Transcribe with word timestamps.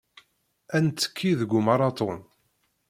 Ad 0.75 0.81
nettekki 0.83 1.31
deg 1.39 1.51
umaraṭun. 1.59 2.19